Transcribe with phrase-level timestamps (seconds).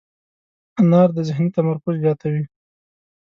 [0.79, 2.43] انار د ذهني تمرکز زیاتوي.